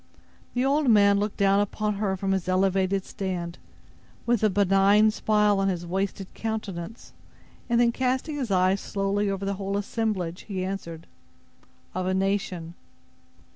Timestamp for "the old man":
0.55-1.19